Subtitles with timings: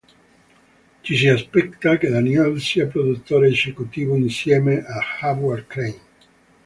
[1.03, 5.99] Ci si aspetta che Daniels sia produttore esecutivo insieme a Howard Klein.